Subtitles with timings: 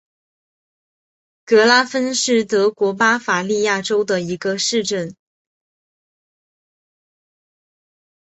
[1.45, 5.15] 格拉芬是德国巴伐利亚州的一个市镇。